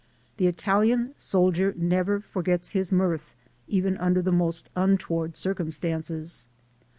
The 0.37 0.47
Italian 0.47 1.13
soldier 1.15 1.75
never 1.77 2.21
forgets 2.21 2.71
his 2.71 2.91
mirth 2.91 3.35
even 3.67 3.97
under 3.99 4.23
the 4.23 4.31
most 4.31 4.67
untoward 4.75 5.35
circumstances. 5.35 6.47